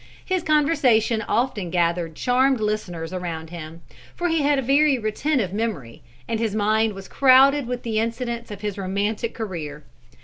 [0.25, 3.81] His conversation often gathered charmed listeners around him,
[4.15, 8.49] for he had a very retentive memory, and his mind was crowded with the incidents
[8.49, 9.83] of his romantic career.